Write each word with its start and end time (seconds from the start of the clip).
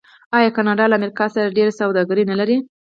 آیا 0.37 0.49
کاناډا 0.55 0.85
له 0.87 0.95
امریکا 0.99 1.25
سره 1.35 1.55
ډیره 1.57 1.71
سوداګري 1.79 2.23
نلري؟ 2.31 2.57